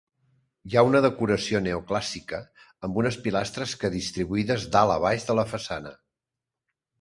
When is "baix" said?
5.05-5.29